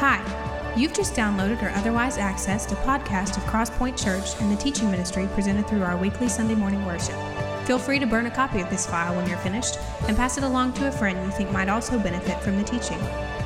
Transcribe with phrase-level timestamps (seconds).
[0.00, 0.22] Hi,
[0.76, 5.28] you've just downloaded or otherwise accessed a podcast of Crosspoint Church and the teaching ministry
[5.34, 7.16] presented through our weekly Sunday morning worship.
[7.66, 9.76] Feel free to burn a copy of this file when you're finished
[10.06, 13.00] and pass it along to a friend you think might also benefit from the teaching.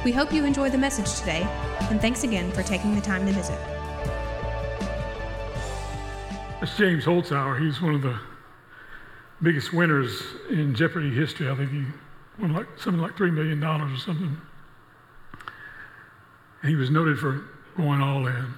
[0.05, 1.41] We hope you enjoy the message today,
[1.89, 3.59] and thanks again for taking the time to visit.
[6.61, 7.59] That's James Holzhauer.
[7.59, 8.19] He's one of the
[9.41, 11.49] biggest winners in Jeopardy history.
[11.49, 11.87] I think he
[12.39, 14.37] won like something like $3 million or something.
[16.63, 17.45] And he was noted for
[17.77, 18.55] going all in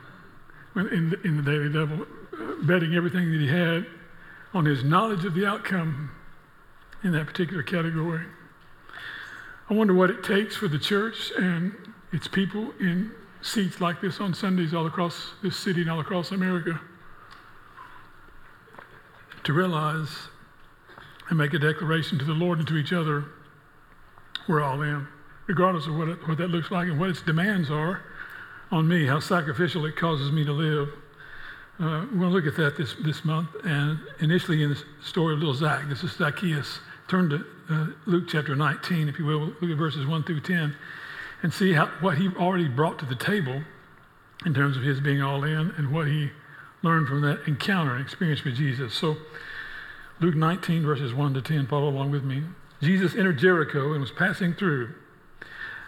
[0.77, 3.87] in the, in the Daily Double, uh, betting everything that he had
[4.53, 6.11] on his knowledge of the outcome
[7.05, 8.25] in that particular category.
[9.71, 11.73] I wonder what it takes for the church and
[12.13, 16.33] its people in seats like this on Sundays all across this city and all across
[16.33, 16.81] America
[19.45, 20.09] to realize
[21.29, 23.27] and make a declaration to the Lord and to each other
[24.49, 25.07] we're all in
[25.47, 28.03] regardless of what, it, what that looks like and what its demands are
[28.71, 30.89] on me, how sacrificial it causes me to live.
[31.79, 33.49] Uh, we're going to look at that this, this month.
[33.65, 36.81] And initially in the story of little Zach, this is Zacchaeus.
[37.09, 39.53] Turn to uh, Luke chapter 19, if you will.
[39.61, 40.75] Look at verses 1 through 10
[41.43, 43.63] and see how, what he already brought to the table
[44.47, 46.31] in terms of his being all in and what he
[46.83, 48.95] learned from that encounter and experience with Jesus.
[48.95, 49.17] So,
[50.21, 52.45] Luke 19, verses 1 to 10, follow along with me.
[52.83, 54.95] Jesus entered Jericho and was passing through.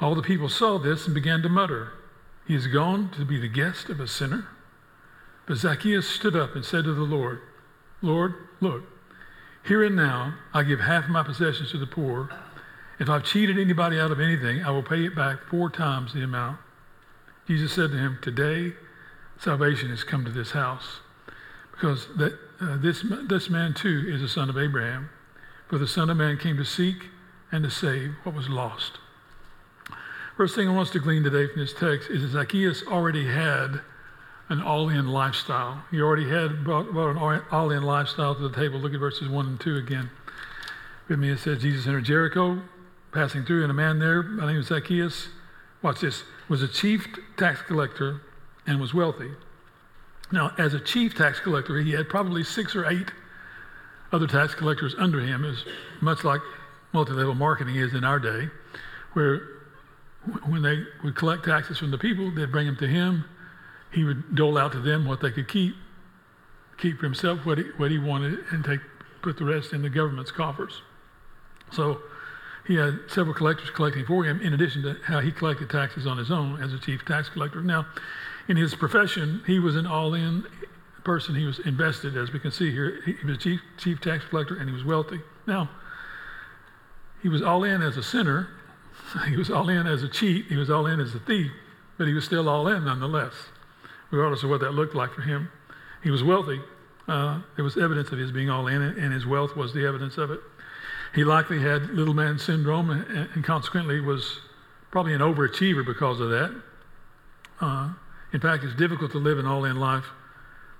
[0.00, 1.92] All the people saw this and began to mutter,
[2.46, 4.48] He is gone to be the guest of a sinner.
[5.46, 7.40] But Zacchaeus stood up and said to the Lord,
[8.00, 8.84] Lord, look,
[9.64, 12.30] here and now I give half my possessions to the poor.
[12.98, 16.22] If I've cheated anybody out of anything, I will pay it back four times the
[16.22, 16.58] amount.
[17.46, 18.72] Jesus said to him, Today
[19.38, 21.00] salvation has come to this house,
[21.72, 25.10] because that, uh, this, this man too is a son of Abraham.
[25.72, 27.08] For the Son of Man came to seek
[27.50, 28.98] and to save what was lost.
[30.36, 33.26] First thing I want us to glean today from this text is that Zacchaeus already
[33.26, 33.82] had
[34.48, 35.84] an all-in lifestyle.
[35.90, 38.80] He already had brought, brought an all-in lifestyle to the table.
[38.80, 40.08] Look at verses 1 and 2 again.
[41.06, 42.62] With me it says, Jesus entered Jericho,
[43.12, 45.28] passing through, and a man there the name of Zacchaeus,
[45.82, 47.06] watch this, was a chief
[47.36, 48.22] tax collector
[48.66, 49.32] and was wealthy.
[50.32, 53.12] Now, as a chief tax collector, he had probably six or eight
[54.12, 55.62] other tax collectors under him, is
[56.00, 56.40] much like
[56.94, 58.48] multi-level marketing is in our day,
[59.12, 59.61] where
[60.46, 63.24] when they would collect taxes from the people, they'd bring them to him.
[63.92, 65.74] He would dole out to them what they could keep,
[66.78, 68.80] keep for himself what he, what he wanted, and take
[69.22, 70.82] put the rest in the government's coffers.
[71.70, 72.02] So
[72.66, 76.18] he had several collectors collecting for him, in addition to how he collected taxes on
[76.18, 77.60] his own as a chief tax collector.
[77.62, 77.86] Now,
[78.48, 80.44] in his profession, he was an all-in
[81.04, 81.34] person.
[81.34, 83.00] He was invested, as we can see here.
[83.04, 85.20] He was chief chief tax collector, and he was wealthy.
[85.46, 85.70] Now,
[87.22, 88.48] he was all in as a sinner,
[89.28, 90.46] he was all in as a cheat.
[90.46, 91.50] He was all in as a thief,
[91.98, 93.34] but he was still all in nonetheless,
[94.10, 95.50] regardless of what that looked like for him.
[96.02, 96.60] He was wealthy.
[97.08, 100.18] Uh, there was evidence of his being all in, and his wealth was the evidence
[100.18, 100.40] of it.
[101.14, 104.40] He likely had little man syndrome, and, and consequently was
[104.90, 106.54] probably an overachiever because of that.
[107.60, 107.92] Uh,
[108.32, 110.06] in fact, it's difficult to live an all in life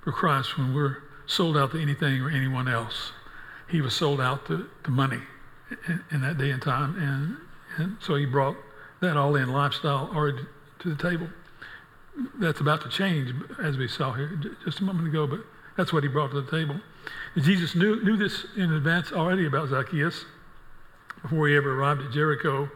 [0.02, 3.12] for Christ when we're sold out to anything or anyone else.
[3.68, 5.20] He was sold out to, to money
[5.86, 7.36] in, in that day and time, and
[7.78, 8.56] and so he brought
[9.00, 10.44] that all in lifestyle already
[10.80, 11.28] to the table.
[12.38, 15.40] That's about to change, as we saw here just a moment ago, but
[15.76, 16.78] that's what he brought to the table.
[17.34, 20.24] And Jesus knew, knew this in advance already about Zacchaeus
[21.22, 22.70] before he ever arrived at Jericho.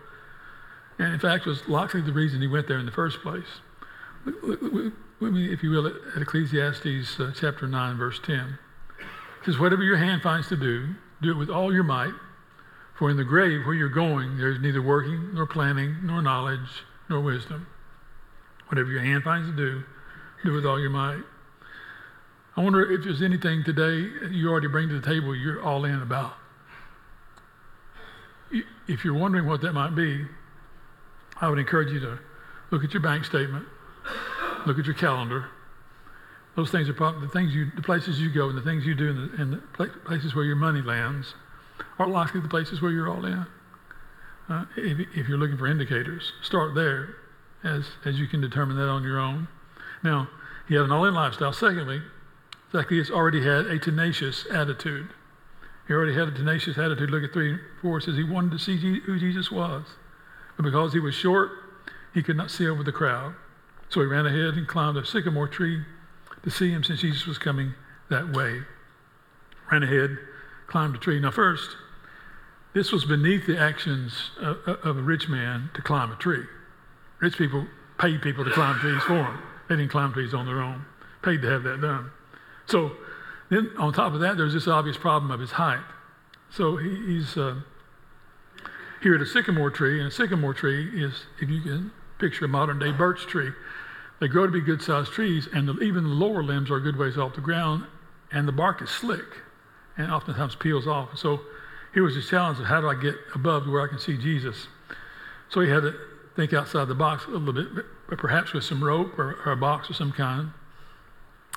[0.99, 3.45] And in fact, was likely the reason he went there in the first place.
[4.27, 8.35] If you will, at Ecclesiastes uh, chapter 9, verse 10.
[8.39, 12.15] It says, Whatever your hand finds to do, do it with all your might
[12.99, 16.85] for in the grave where you're going, there is neither working, nor planning, nor knowledge,
[17.11, 17.67] nor wisdom.
[18.69, 19.85] Whatever your hand finds to do,
[20.45, 21.23] do with all your might.
[22.57, 26.01] I wonder if there's anything today you already bring to the table you're all in
[26.01, 26.35] about.
[28.89, 30.25] If you're wondering what that might be,
[31.41, 32.19] I would encourage you to
[32.71, 33.67] look at your bank statement,
[34.67, 35.51] look at your calendar.
[36.55, 38.95] Those things are probably the things you, the places you go, and the things you
[38.95, 41.35] do, and the, and the places where your money lands
[41.99, 43.47] are likely the places where you're all in.
[44.49, 47.17] Uh, if, if, you're looking for indicators, start there
[47.65, 49.49] as, as you can determine that on your own.
[50.05, 50.29] Now,
[50.69, 51.53] he had an all in lifestyle.
[51.53, 52.01] Secondly,
[52.73, 55.09] Zacchaeus already had a tenacious attitude.
[55.89, 57.11] He already had a tenacious attitude.
[57.11, 57.99] Look at 3 4.
[57.99, 59.85] It says he wanted to see who Jesus was.
[60.57, 61.51] But because he was short,
[62.15, 63.35] he could not see over the crowd.
[63.89, 65.85] So he ran ahead and climbed a sycamore tree
[66.43, 67.75] to see him since Jesus was coming
[68.11, 68.63] that way.
[69.71, 70.19] Ran ahead,
[70.67, 71.21] climbed a tree.
[71.21, 71.77] Now, first,
[72.77, 76.45] this was beneath the actions of, of a rich man to climb a tree.
[77.21, 77.67] Rich people
[77.99, 79.43] paid people to climb trees for them.
[79.67, 80.85] They didn't climb trees on their own,
[81.23, 82.11] paid to have that done.
[82.67, 82.93] So
[83.49, 85.83] then on top of that, there's this obvious problem of his height.
[86.51, 87.61] So he, he's uh,
[89.01, 92.49] here at a sycamore tree, and a sycamore tree is, if you can picture a
[92.49, 93.53] modern day birch tree,
[94.21, 96.81] they grow to be good sized trees, and the, even the lower limbs are a
[96.83, 97.87] good ways off the ground,
[98.31, 99.41] and the bark is slick
[99.97, 101.17] and oftentimes peels off.
[101.17, 101.41] So
[101.97, 104.19] here was his challenge of how do I get above to where I can see
[104.19, 104.69] Jesus?
[105.49, 105.95] So he had to
[106.37, 109.57] think outside the box a little bit, but perhaps with some rope or, or a
[109.57, 110.51] box of some kind.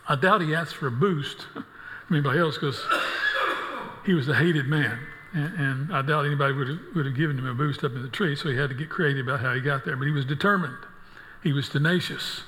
[0.07, 1.65] I doubt he asked for a boost from
[2.15, 2.81] anybody else because
[4.05, 4.97] he was a hated man.
[5.33, 8.01] And, and, I doubt anybody would have, would have given him a boost up in
[8.01, 9.97] the tree, so he had to get creative about how he got there.
[9.97, 10.77] But he was determined,
[11.43, 12.43] he was tenacious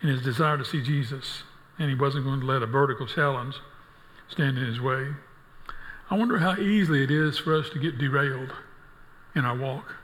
[0.00, 1.42] in his desire to see Jesus,
[1.80, 3.56] and he wasn't going to let a vertical challenge
[4.28, 5.08] stand in his way.
[6.10, 8.52] I wonder how easily it is for us to get derailed
[9.34, 9.94] in our walk.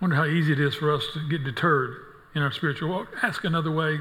[0.00, 1.96] I wonder how easy it is for us to get deterred
[2.34, 3.08] in our spiritual walk.
[3.22, 4.00] Ask another way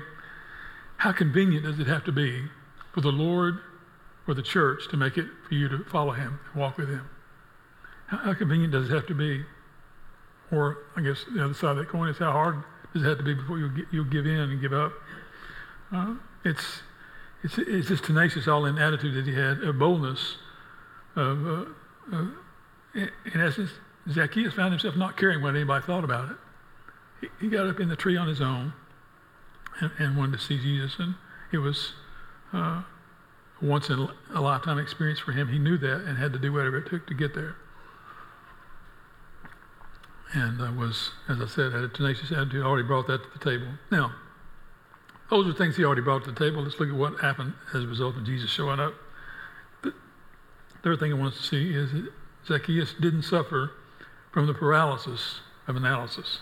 [0.97, 2.43] how convenient does it have to be
[2.93, 3.59] for the Lord
[4.27, 7.09] or the church to make it for you to follow Him and walk with Him?
[8.07, 9.45] How, how convenient does it have to be?
[10.51, 12.63] Or I guess the other side of that coin is how hard
[12.93, 14.91] does it have to be before you'll, you'll give in and give up?
[15.91, 16.81] Uh, it's,
[17.43, 20.35] it's, it's this tenacious, all in attitude that he had, a boldness
[21.21, 21.65] uh,
[22.15, 22.25] uh,
[22.95, 23.71] in essence,
[24.09, 26.37] Zacchaeus found himself not caring what anybody thought about it.
[27.21, 28.73] He, he got up in the tree on his own
[29.79, 30.95] and, and wanted to see Jesus.
[30.99, 31.15] And
[31.51, 31.93] it was
[32.53, 32.83] uh,
[33.61, 35.49] once in a lifetime experience for him.
[35.49, 37.55] He knew that and had to do whatever it took to get there.
[40.33, 42.63] And uh, was, as I said, had a tenacious attitude.
[42.63, 43.67] I already brought that to the table.
[43.91, 44.13] Now,
[45.29, 46.63] those are things he already brought to the table.
[46.63, 48.93] Let's look at what happened as a result of Jesus showing up.
[50.83, 52.11] Third thing I want to see is that
[52.47, 53.71] Zacchaeus didn't suffer
[54.31, 56.39] from the paralysis of analysis.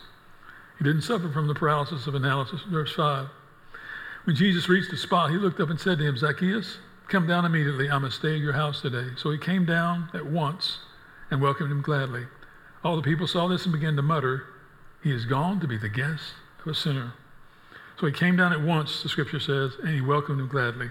[0.77, 2.61] He didn't suffer from the paralysis of analysis.
[2.69, 3.27] Verse 5.
[4.25, 7.45] When Jesus reached the spot, he looked up and said to him, Zacchaeus, come down
[7.45, 7.89] immediately.
[7.89, 9.11] I must stay at your house today.
[9.15, 10.79] So he came down at once
[11.31, 12.25] and welcomed him gladly.
[12.83, 14.43] All the people saw this and began to mutter,
[15.01, 17.13] He is gone to be the guest of a sinner.
[17.99, 20.89] So he came down at once, the scripture says, and he welcomed him gladly.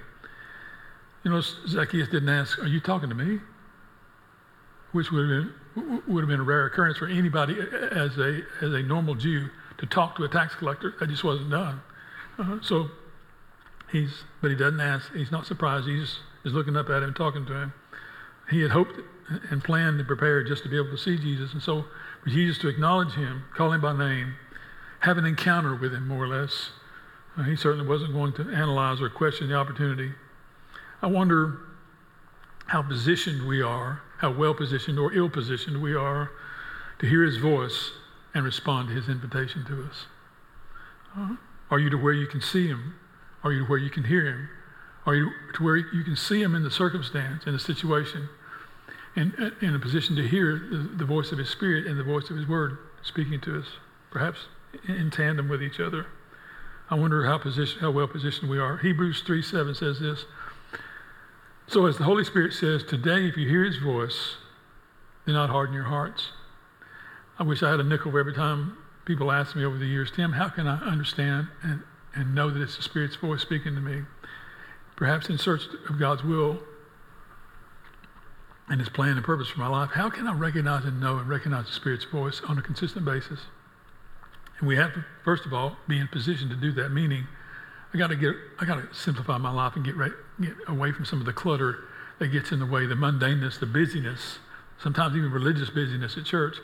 [1.26, 3.40] You know, Zacchaeus didn't ask, Are you talking to me?
[4.92, 7.58] Which would have been, would have been a rare occurrence for anybody
[7.90, 10.94] as a, as a normal Jew to talk to a tax collector.
[11.00, 11.80] That just wasn't done.
[12.38, 12.90] Uh, so
[13.90, 15.12] he's, but he doesn't ask.
[15.14, 15.88] He's not surprised.
[15.88, 17.72] He just is looking up at him, talking to him.
[18.48, 19.00] He had hoped
[19.50, 21.52] and planned and prepared just to be able to see Jesus.
[21.52, 21.86] And so
[22.22, 24.36] for Jesus to acknowledge him, call him by name,
[25.00, 26.70] have an encounter with him, more or less,
[27.36, 30.12] uh, he certainly wasn't going to analyze or question the opportunity.
[31.02, 31.58] I wonder
[32.66, 36.30] how positioned we are, how well positioned or ill positioned we are
[36.98, 37.92] to hear his voice
[38.34, 40.06] and respond to his invitation to us.
[41.16, 41.36] Uh,
[41.70, 42.94] are you to where you can see him?
[43.44, 44.48] Are you to where you can hear him?
[45.06, 48.28] Are you to where you can see him in the circumstance, in the situation,
[49.14, 49.32] and
[49.62, 52.36] in a position to hear the, the voice of his spirit and the voice of
[52.36, 53.66] his word speaking to us,
[54.10, 54.46] perhaps
[54.88, 56.06] in tandem with each other?
[56.90, 58.76] I wonder how, position, how well positioned we are.
[58.76, 60.24] Hebrews 3 7 says this.
[61.68, 64.36] So, as the Holy Spirit says, today, if you hear his voice,
[65.26, 66.28] do not harden your hearts.
[67.40, 70.12] I wish I had a nickel for every time people ask me over the years,
[70.14, 71.82] Tim, how can I understand and,
[72.14, 74.02] and know that it's the Spirit's voice speaking to me?
[74.94, 76.60] Perhaps in search of God's will
[78.68, 81.28] and his plan and purpose for my life, how can I recognize and know and
[81.28, 83.40] recognize the Spirit's voice on a consistent basis?
[84.60, 87.26] And we have to, first of all, be in position to do that, meaning
[87.92, 90.92] I got to get, I got to simplify my life and get, right, get away
[90.92, 91.84] from some of the clutter
[92.18, 94.38] that gets in the way, the mundaneness, the busyness,
[94.82, 96.56] sometimes even religious busyness at church,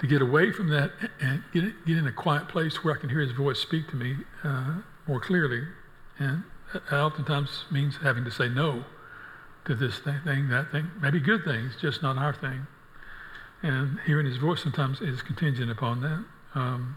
[0.00, 3.08] to get away from that and get, get in a quiet place where I can
[3.08, 4.76] hear his voice speak to me uh,
[5.06, 5.62] more clearly.
[6.18, 8.84] And that oftentimes means having to say no
[9.64, 12.66] to this thing, that thing, maybe good things, just not our thing.
[13.62, 16.24] And hearing his voice sometimes is contingent upon that.
[16.54, 16.96] Um,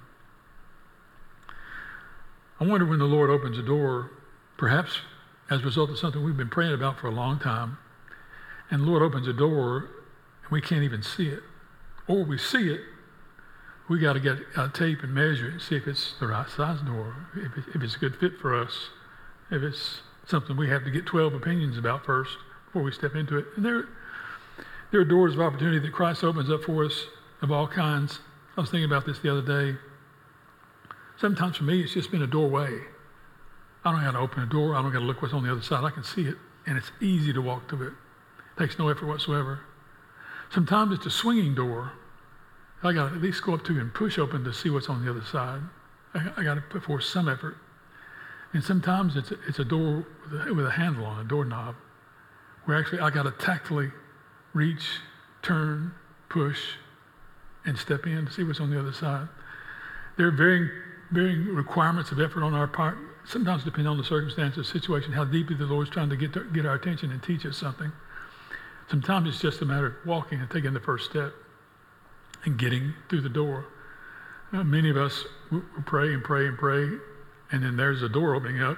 [2.59, 4.11] I wonder when the Lord opens a door,
[4.57, 4.99] perhaps
[5.49, 7.77] as a result of something we've been praying about for a long time,
[8.69, 9.89] and the Lord opens a door
[10.43, 11.41] and we can't even see it.
[12.07, 12.81] Or we see it,
[13.89, 16.49] we got to get a tape and measure it and see if it's the right
[16.49, 18.89] size door, if, it, if it's a good fit for us,
[19.51, 23.37] if it's something we have to get 12 opinions about first before we step into
[23.37, 23.45] it.
[23.55, 23.87] And there,
[24.91, 27.05] there are doors of opportunity that Christ opens up for us
[27.41, 28.19] of all kinds.
[28.57, 29.77] I was thinking about this the other day.
[31.17, 32.79] Sometimes for me, it's just been a doorway.
[33.87, 34.75] I don't have to open a door.
[34.75, 35.83] I don't got to look what's on the other side.
[35.83, 37.93] I can see it, and it's easy to walk through it.
[37.93, 39.61] it takes no effort whatsoever.
[40.49, 41.93] Sometimes it's a swinging door.
[42.83, 45.05] I got to at least go up to and push open to see what's on
[45.05, 45.61] the other side.
[46.13, 47.55] I, I got to put forth some effort.
[48.53, 51.75] And sometimes it's a, it's a door with a, with a handle on a doorknob,
[52.65, 53.91] where actually I got to tactfully
[54.53, 54.99] reach,
[55.41, 55.93] turn,
[56.27, 56.59] push,
[57.65, 59.29] and step in to see what's on the other side.
[60.17, 60.69] There are varying,
[61.11, 65.55] varying requirements of effort on our part, sometimes depending on the circumstances, situation, how deeply
[65.55, 67.91] the Lord's trying to get, to, get our attention and teach us something.
[68.89, 71.33] Sometimes it's just a matter of walking and taking the first step
[72.45, 73.65] and getting through the door.
[74.53, 76.89] Uh, many of us we pray and pray and pray,
[77.51, 78.77] and then there's a door opening up,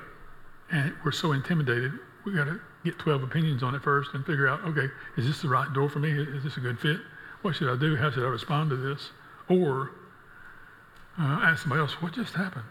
[0.71, 1.91] and we're so intimidated.
[2.25, 5.41] We got to get 12 opinions on it first and figure out, okay, is this
[5.41, 6.11] the right door for me?
[6.11, 6.97] Is this a good fit?
[7.43, 7.95] What should I do?
[7.95, 9.11] How should I respond to this?
[9.47, 9.91] Or
[11.19, 12.65] uh, ask somebody else, what just happened?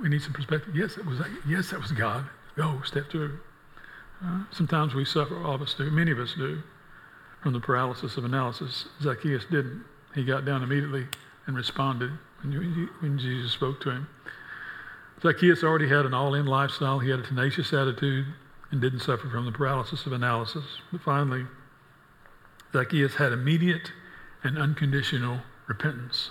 [0.00, 0.74] We need some perspective.
[0.74, 1.20] Yes, it was.
[1.46, 2.24] Yes, that was God.
[2.56, 3.38] Go step through.
[4.24, 5.42] Uh, sometimes we suffer.
[5.44, 5.90] All of us do.
[5.90, 6.62] Many of us do
[7.42, 8.86] from the paralysis of analysis.
[9.00, 9.84] Zacchaeus didn't.
[10.14, 11.06] He got down immediately
[11.46, 12.10] and responded
[12.42, 14.08] when, when Jesus spoke to him.
[15.22, 16.98] Zacchaeus already had an all-in lifestyle.
[16.98, 18.26] He had a tenacious attitude
[18.70, 20.64] and didn't suffer from the paralysis of analysis.
[20.90, 21.46] But finally,
[22.72, 23.92] Zacchaeus had immediate
[24.42, 26.30] and unconditional repentance.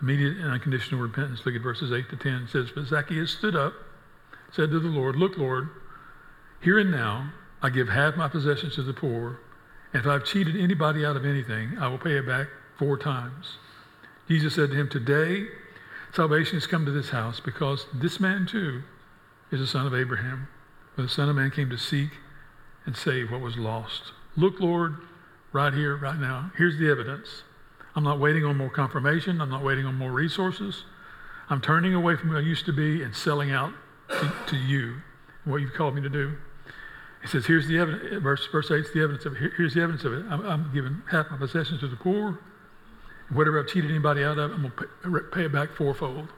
[0.00, 1.44] Immediate and unconditional repentance.
[1.44, 2.32] Look at verses 8 to 10.
[2.34, 3.72] It says, But Zacchaeus stood up,
[4.52, 5.68] said to the Lord, Look, Lord,
[6.62, 7.32] here and now
[7.62, 9.40] I give half my possessions to the poor,
[9.92, 12.48] and if I've cheated anybody out of anything, I will pay it back
[12.78, 13.58] four times.
[14.28, 15.46] Jesus said to him, Today
[16.14, 18.82] salvation has come to this house because this man too
[19.50, 20.48] is a son of Abraham.
[20.94, 22.10] For the Son of Man came to seek
[22.86, 24.12] and save what was lost.
[24.36, 24.96] Look, Lord,
[25.52, 26.52] right here, right now.
[26.56, 27.42] Here's the evidence.
[27.96, 29.40] I'm not waiting on more confirmation.
[29.40, 30.84] I'm not waiting on more resources.
[31.48, 33.72] I'm turning away from who I used to be and selling out
[34.08, 34.96] to, to you,
[35.44, 36.36] what you've called me to do.
[37.22, 39.52] He says, here's the evidence, verse, verse 8 is the evidence of it.
[39.56, 40.24] here's the evidence of it.
[40.28, 42.38] I'm, I'm, giving half my possessions to the poor.
[43.30, 44.72] Whatever I've cheated anybody out of, I'm going
[45.04, 46.28] to pay it back fourfold.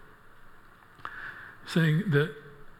[1.66, 2.32] Saying that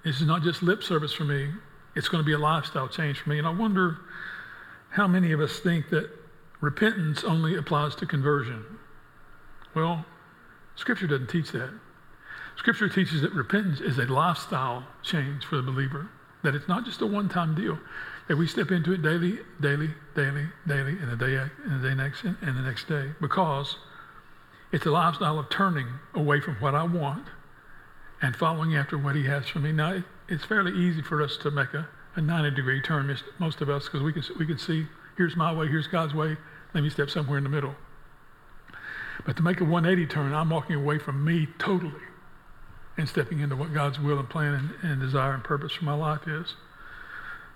[0.05, 1.51] this is not just lip service for me,
[1.97, 3.39] it's going to be a lifestyle change for me.
[3.39, 3.99] And I wonder
[4.91, 6.09] how many of us think that
[6.61, 8.65] repentance only applies to conversion.
[9.75, 10.07] Well,
[10.75, 11.71] Scripture doesn't teach that.
[12.57, 16.09] Scripture teaches that repentance is a lifestyle change for the believer,
[16.43, 17.79] that it's not just a one time deal.
[18.29, 21.95] That we step into it daily, daily, daily, daily, and the day, and the day
[21.95, 23.77] next, and the next day, because
[24.73, 27.29] it's a lifestyle of turning away from what I want
[28.21, 29.71] and following after what He has for me.
[29.71, 33.71] Now, it's fairly easy for us to make a, a 90 degree turn, most of
[33.71, 34.87] us, because we can, we can see
[35.17, 36.37] here's my way, here's God's way,
[36.75, 37.75] let me step somewhere in the middle.
[39.25, 41.93] But to make a 180 turn, I'm walking away from me totally
[42.97, 45.95] and stepping into what God's will and plan and, and desire and purpose for my
[45.95, 46.55] life is.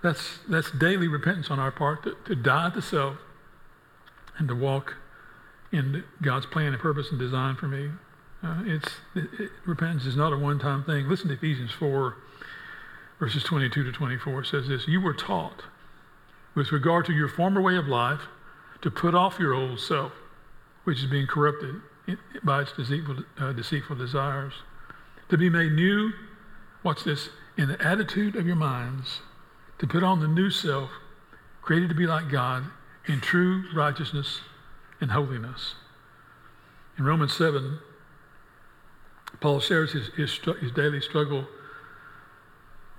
[0.02, 3.16] That's, that's daily repentance on our part, to, to die to self
[4.38, 4.96] and to walk
[5.72, 7.90] in God's plan and purpose and design for me.
[8.42, 11.08] Uh, it's, it, it, repentance is not a one-time thing.
[11.08, 12.16] Listen to Ephesians 4,
[13.18, 15.64] verses 22 to 24 says this You were taught,
[16.54, 18.22] with regard to your former way of life,
[18.82, 20.12] to put off your old self,
[20.84, 21.76] which is being corrupted
[22.42, 24.54] by its deceitful, uh, deceitful desires,
[25.28, 26.12] to be made new,
[26.82, 29.20] watch this, in the attitude of your minds,
[29.78, 30.90] to put on the new self,
[31.62, 32.64] created to be like God
[33.06, 34.40] in true righteousness
[35.00, 35.74] and holiness.
[36.98, 37.78] In Romans 7,
[39.40, 41.46] Paul shares his, his, his daily struggle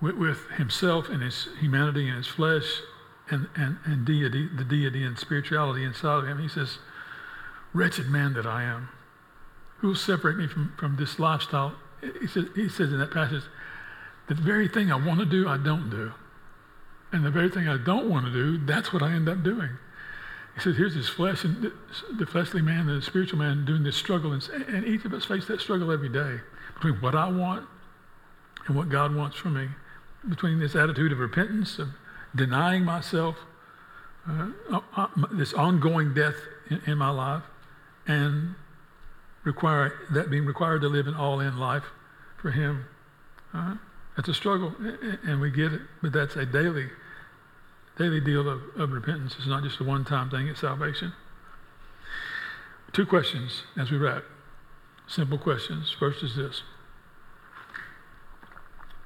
[0.02, 2.82] with, with, himself and his humanity and his flesh
[3.32, 6.40] and, and, and deity, the deity and spirituality inside of him.
[6.40, 6.78] He says,
[7.74, 8.90] Wretched man that I am,
[9.80, 11.76] who will separate me from, from this lifestyle?
[12.20, 13.44] He says, he says in that passage,
[14.28, 16.12] the very thing I want to do, I don't do.
[17.12, 19.70] And the very thing I don't want to do, that's what I end up doing.
[20.56, 21.72] He says, here's this flesh and
[22.18, 24.34] the fleshly man and the spiritual man doing this struggle.
[24.34, 26.40] And, and each of us face that struggle every day
[26.76, 27.68] between what I want
[28.68, 29.70] and what God wants from me.
[30.28, 31.90] Between this attitude of repentance, of
[32.36, 33.36] denying myself,
[34.28, 36.36] uh, uh, uh this ongoing death
[36.70, 37.44] in, in, my life,
[38.08, 38.56] and
[39.44, 41.86] require that being required to live an all-in life
[42.42, 42.86] for Him.
[43.54, 43.76] Uh,
[44.16, 44.74] that's a struggle,
[45.24, 46.90] and we get it, but that's a daily
[47.98, 49.36] daily deal of, of repentance.
[49.38, 51.14] It's not just a one time thing, it's salvation.
[52.94, 54.24] Two questions as we wrap.
[55.08, 55.92] simple questions.
[55.98, 56.64] First is this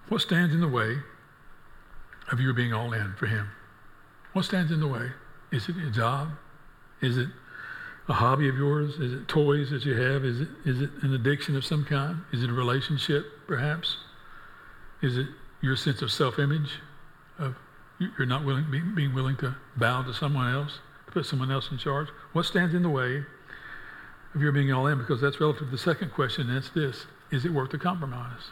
[0.08, 1.00] What stands in the way
[2.32, 3.50] of your being all in for Him?
[4.34, 5.12] What stands in the way?
[5.52, 6.30] Is it a job?
[7.02, 7.30] Is it
[8.08, 8.96] a hobby of yours?
[8.96, 10.26] Is it toys that you have?
[10.26, 12.18] Is it, is it an addiction of some kind?
[12.34, 13.98] Is it a relationship, perhaps?
[15.02, 15.28] Is it
[15.62, 16.80] your sense of self image?
[17.40, 17.56] Of
[18.00, 18.66] you're not willing,
[18.96, 22.10] being willing to bow to someone else, to put someone else in charge?
[22.34, 23.24] What stands in the way
[24.34, 24.98] of your being all in?
[24.98, 28.52] Because that's relative to the second question, it's this Is it worth the compromise?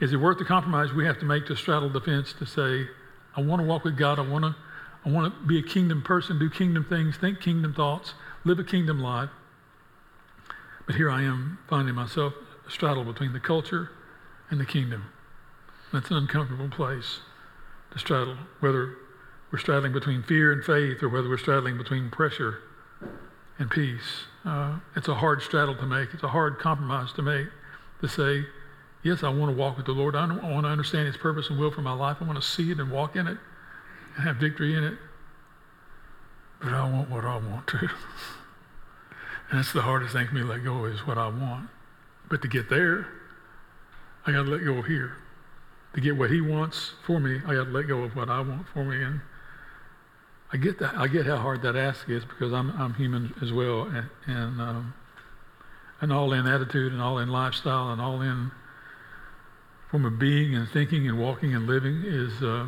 [0.00, 2.88] Is it worth the compromise we have to make to straddle the fence to say,
[3.36, 4.54] I want to walk with God, I want to
[5.04, 8.14] I want to be a kingdom person, do kingdom things, think kingdom thoughts,
[8.44, 9.30] live a kingdom life.
[10.86, 12.34] But here I am finding myself
[12.68, 13.90] straddled between the culture
[14.50, 15.06] and the kingdom.
[15.92, 17.20] That's an uncomfortable place
[17.92, 18.96] to straddle, whether
[19.50, 22.58] we're straddling between fear and faith or whether we're straddling between pressure
[23.58, 24.24] and peace.
[24.44, 26.12] Uh, it's a hard straddle to make.
[26.12, 27.46] It's a hard compromise to make
[28.00, 28.44] to say,
[29.02, 30.16] yes, I want to walk with the Lord.
[30.16, 32.18] I, I want to understand His purpose and will for my life.
[32.20, 33.38] I want to see it and walk in it
[34.16, 34.94] and have victory in it.
[36.60, 37.78] But I want what I want to.
[37.78, 37.88] and
[39.52, 41.68] that's the hardest thing for me to let go is what I want.
[42.28, 43.06] But to get there,
[44.26, 45.12] I got to let go of here.
[45.94, 48.40] To get what he wants for me, I got to let go of what I
[48.40, 49.02] want for me.
[49.02, 49.20] And
[50.52, 50.94] I get that.
[50.96, 54.60] I get how hard that ask is because I'm I'm human as well, and, and
[54.60, 54.94] um,
[56.00, 58.50] an all-in attitude, and all-in lifestyle, and all-in
[59.90, 62.42] form of being and thinking and walking and living is.
[62.42, 62.66] Uh,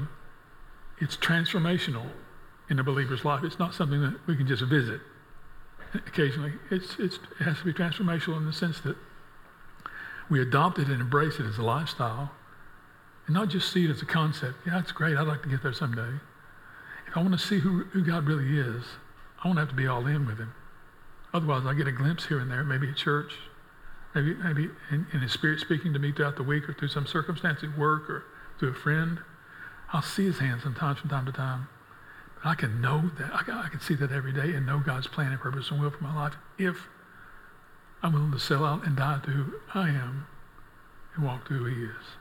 [1.00, 2.06] it's transformational
[2.68, 3.42] in a believer's life.
[3.42, 5.00] It's not something that we can just visit
[5.94, 6.52] occasionally.
[6.70, 8.96] It's, it's, it has to be transformational in the sense that
[10.28, 12.30] we adopt it and embrace it as a lifestyle
[13.26, 14.58] and not just see it as a concept.
[14.66, 15.16] Yeah, it's great.
[15.16, 16.20] I'd like to get there someday.
[17.08, 18.84] If I want to see who, who God really is,
[19.42, 20.54] I won't have to be all in with him.
[21.32, 23.32] Otherwise, I get a glimpse here and there, maybe at church,
[24.14, 27.06] maybe, maybe in, in his spirit speaking to me throughout the week or through some
[27.06, 28.24] circumstance at work or
[28.58, 29.20] through a friend.
[29.92, 31.68] I'll see his hand sometimes from time to time.
[32.42, 33.34] But I can know that.
[33.34, 35.80] I can, I can see that every day and know God's plan and purpose and
[35.80, 36.88] will for my life if
[38.02, 40.26] I'm willing to sell out and die to who I am
[41.14, 42.16] and walk to who he is.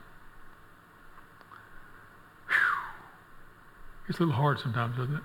[4.08, 5.22] It's a little hard sometimes, doesn't it?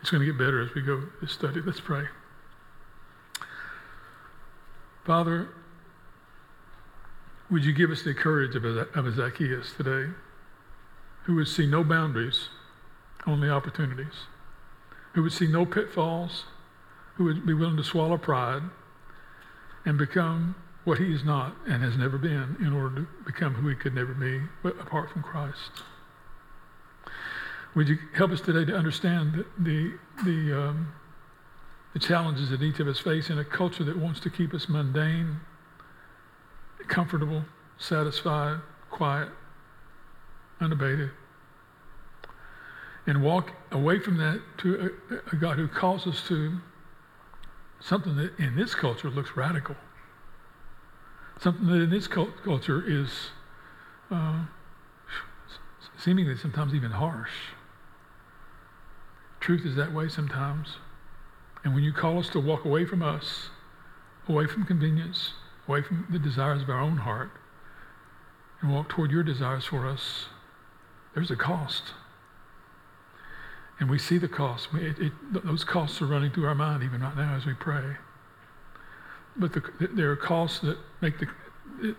[0.00, 1.60] It's going to get better as we go this study.
[1.60, 2.04] Let's pray.
[5.06, 5.48] Father,
[7.50, 10.12] would you give us the courage of a, Zacchaeus today?
[11.26, 12.48] who would see no boundaries,
[13.26, 14.26] only opportunities,
[15.12, 16.44] who would see no pitfalls,
[17.16, 18.62] who would be willing to swallow pride
[19.84, 23.68] and become what he is not and has never been in order to become who
[23.68, 24.40] he could never be
[24.78, 25.82] apart from Christ.
[27.74, 29.92] Would you help us today to understand the, the,
[30.24, 30.92] the, um,
[31.96, 34.68] the challenges that each of us face in a culture that wants to keep us
[34.68, 35.40] mundane,
[36.88, 37.42] comfortable,
[37.78, 38.58] satisfied,
[38.90, 39.30] quiet,
[40.60, 41.08] unabated.
[43.06, 46.58] And walk away from that to a, a God who calls us to
[47.80, 49.76] something that in this culture looks radical.
[51.40, 53.08] Something that in this culture is
[54.10, 54.44] uh,
[55.96, 57.32] seemingly sometimes even harsh.
[59.40, 60.76] Truth is that way sometimes.
[61.66, 63.50] And when you call us to walk away from us,
[64.28, 65.32] away from convenience,
[65.66, 67.32] away from the desires of our own heart,
[68.60, 70.26] and walk toward your desires for us,
[71.12, 71.82] there's a cost.
[73.80, 74.68] And we see the cost.
[74.74, 75.12] It, it,
[75.44, 77.96] those costs are running through our mind even right now as we pray.
[79.36, 81.26] But the, there are costs that make the,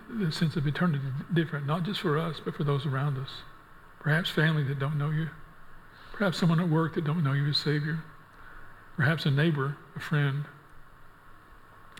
[0.08, 1.04] the sense of eternity
[1.34, 3.42] different, not just for us, but for those around us.
[4.00, 5.28] Perhaps family that don't know you.
[6.14, 8.02] Perhaps someone at work that don't know you as Savior.
[8.98, 10.44] Perhaps a neighbor, a friend,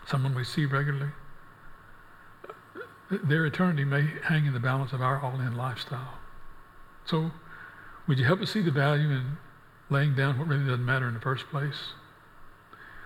[0.05, 1.13] someone we see regularly.
[3.09, 6.19] Their eternity may hang in the balance of our all-in lifestyle.
[7.05, 7.31] So,
[8.05, 9.37] would you help us see the value in
[9.89, 11.93] laying down what really doesn't matter in the first place?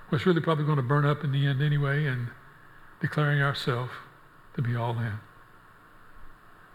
[0.09, 2.29] What's really probably going to burn up in the end anyway, and
[2.99, 3.91] declaring ourselves
[4.55, 5.19] to be all in.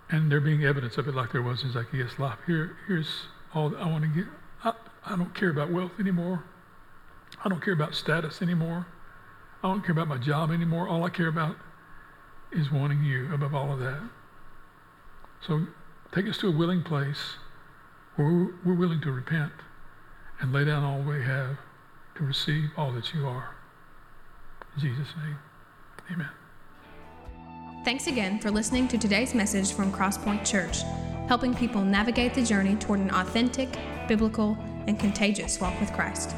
[0.08, 2.38] And there being evidence of it like there was in Zacchaeus' life.
[2.46, 4.26] Here, here's all I want to get.
[4.62, 4.72] I,
[5.04, 6.44] I don't care about wealth anymore.
[7.44, 8.86] I don't care about status anymore.
[9.62, 10.88] I don't care about my job anymore.
[10.88, 11.56] All I care about
[12.52, 14.00] is wanting you above all of that.
[15.40, 15.66] So
[16.12, 17.36] Take us to a willing place
[18.16, 19.52] where we're willing to repent
[20.40, 21.58] and lay down all we have
[22.16, 23.54] to receive all that you are.
[24.74, 25.36] In Jesus' name,
[26.12, 26.30] amen.
[27.84, 30.82] Thanks again for listening to today's message from Crosspoint Church,
[31.28, 36.34] helping people navigate the journey toward an authentic, biblical, and contagious walk with Christ.